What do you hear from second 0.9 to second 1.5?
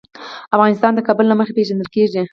د کابل له